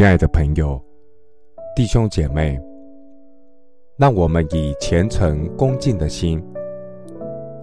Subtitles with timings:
[0.00, 0.82] 亲爱的朋友、
[1.76, 2.58] 弟兄姐妹，
[3.98, 6.42] 让我们以虔诚恭敬的心，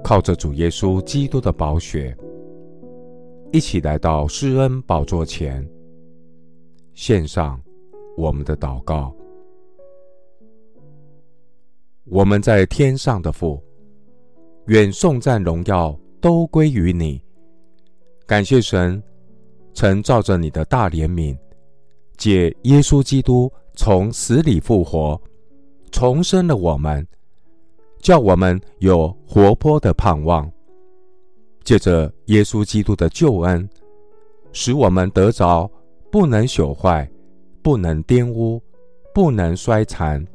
[0.04, 2.16] 靠着主耶稣基督的宝血，
[3.52, 5.68] 一起来到施恩宝座前，
[6.94, 7.60] 献上
[8.16, 9.12] 我们的祷告。
[12.04, 13.60] 我们在天上的父，
[14.68, 17.20] 愿颂赞荣耀都归于你。
[18.28, 19.02] 感谢神，
[19.74, 21.36] 曾照着你的大怜悯。
[22.18, 25.22] 借耶稣基督从死里复活，
[25.92, 27.08] 重生了我们，
[28.00, 30.52] 叫我们有活泼的盼望。
[31.64, 33.70] 借着耶稣基督的救恩，
[34.52, 35.70] 使我们得着
[36.12, 37.08] 不能朽坏、
[37.62, 38.60] 不能玷污、
[39.14, 40.26] 不能衰残，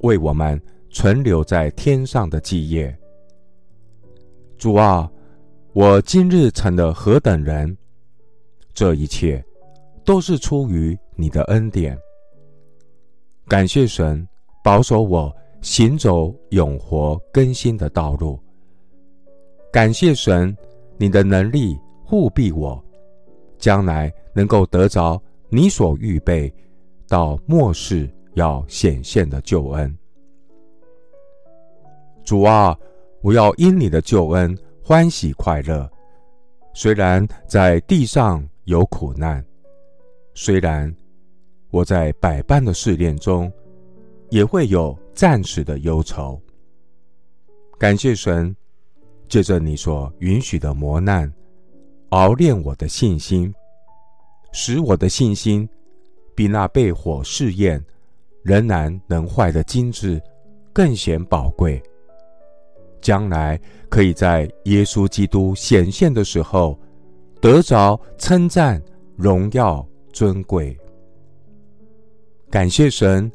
[0.00, 2.92] 为我们存留在天上的基业。
[4.58, 5.08] 主啊，
[5.72, 7.76] 我今日成了何等人？
[8.74, 9.44] 这一切
[10.04, 10.98] 都是出于。
[11.14, 11.96] 你的恩典，
[13.46, 14.26] 感谢神
[14.64, 18.40] 保守我行走永活更新的道路。
[19.70, 20.56] 感谢神，
[20.96, 22.82] 你的能力护庇我，
[23.58, 26.52] 将来能够得着你所预备
[27.06, 29.96] 到末世要显现的救恩。
[32.24, 32.76] 主啊，
[33.20, 35.88] 我要因你的救恩欢喜快乐，
[36.72, 39.44] 虽然在地上有苦难，
[40.34, 40.92] 虽然。
[41.72, 43.50] 我在百般的试炼中，
[44.28, 46.38] 也会有暂时的忧愁。
[47.78, 48.54] 感谢神，
[49.26, 51.32] 借着你所允许的磨难，
[52.10, 53.52] 熬炼我的信心，
[54.52, 55.66] 使我的信心
[56.34, 57.82] 比那被火试验
[58.42, 60.20] 仍然能坏的金子
[60.74, 61.82] 更显宝贵。
[63.00, 66.78] 将来可以在耶稣基督显现的时候，
[67.40, 68.80] 得着称赞、
[69.16, 70.78] 荣耀、尊贵。
[72.52, 73.32] 感谢神，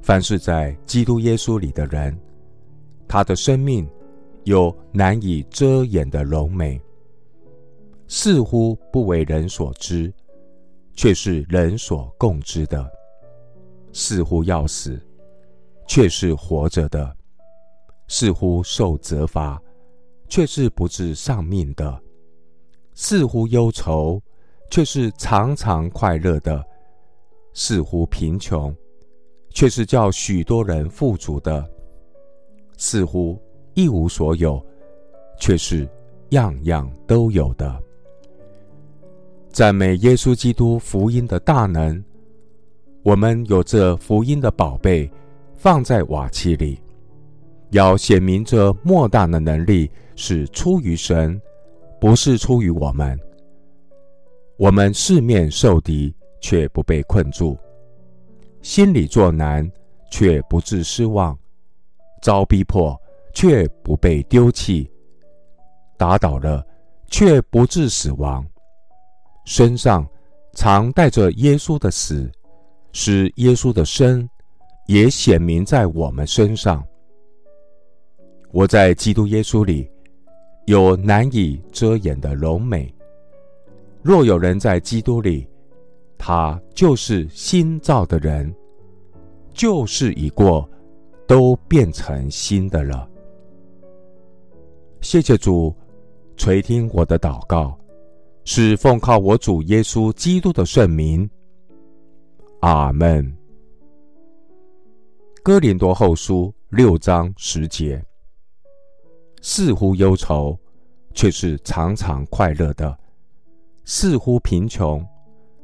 [0.00, 2.18] 凡是在基督耶稣里的人，
[3.06, 3.86] 他的生命
[4.44, 6.80] 有难以遮掩的荣美，
[8.08, 10.10] 似乎不为人所知，
[10.94, 12.82] 却是人所共知的；
[13.92, 14.98] 似乎要死，
[15.86, 17.12] 却是活着的；
[18.08, 19.60] 似乎受责罚，
[20.30, 21.94] 却是不至丧命的；
[22.94, 24.18] 似乎忧愁，
[24.70, 26.64] 却是常常快乐的。
[27.52, 28.74] 似乎贫穷，
[29.50, 31.62] 却是叫许多人富足的；
[32.76, 33.38] 似乎
[33.74, 34.64] 一无所有，
[35.38, 35.88] 却是
[36.30, 37.82] 样样都有的。
[39.50, 42.02] 赞美耶稣基督福音的大能！
[43.02, 45.10] 我们有这福音的宝贝
[45.56, 46.80] 放在瓦器里，
[47.70, 51.40] 要显明这莫大的能力是出于神，
[52.00, 53.18] 不是出于我们。
[54.56, 56.14] 我们四面受敌。
[56.40, 57.56] 却不被困住，
[58.62, 59.70] 心里作难，
[60.10, 61.36] 却不致失望；
[62.22, 62.98] 遭逼迫，
[63.32, 64.90] 却不被丢弃；
[65.96, 66.66] 打倒了，
[67.08, 68.46] 却不致死亡。
[69.44, 70.06] 身上
[70.54, 72.30] 常带着耶稣的死，
[72.92, 74.28] 使耶稣的生
[74.86, 76.84] 也显明在我们身上。
[78.52, 79.88] 我在基督耶稣里
[80.66, 82.92] 有难以遮掩的荣美。
[84.02, 85.48] 若有人在基督里，
[86.22, 88.54] 他就是新造的人，
[89.54, 90.68] 旧事已过，
[91.26, 93.08] 都变成新的了。
[95.00, 95.74] 谢谢主
[96.36, 97.74] 垂听我的祷告，
[98.44, 101.28] 是奉靠我主耶稣基督的圣名。
[102.60, 103.34] 阿门。
[105.42, 108.04] 哥林多后书六章十节，
[109.40, 110.54] 似乎忧愁，
[111.14, 112.94] 却是常常快乐的；
[113.86, 115.02] 似乎贫穷。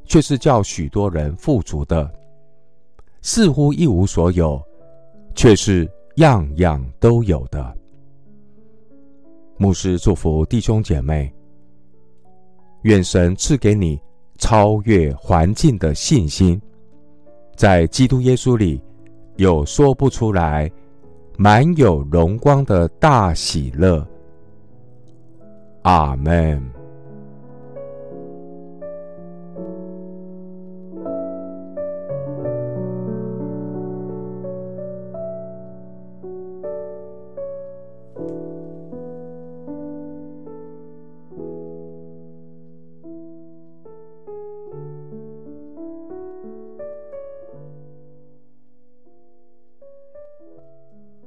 [0.07, 2.11] 却是叫许多人富足的，
[3.23, 4.63] 似乎一无所有，
[5.35, 5.87] 却是
[6.17, 7.77] 样样都有的。
[9.59, 11.33] 牧师祝福弟兄姐妹，
[12.83, 14.01] 愿神赐给你
[14.39, 16.61] 超越环境的信心，
[17.57, 18.81] 在基督耶稣里
[19.37, 20.71] 有说不出来、
[21.39, 24.07] 满有荣光的大喜乐。
[25.83, 26.76] 阿门。